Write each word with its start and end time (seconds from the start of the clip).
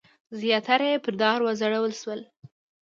زیاتره 0.39 0.85
یې 0.91 0.97
پر 1.03 1.13
دار 1.21 1.39
وځړول 1.43 1.93
شول. 2.01 2.21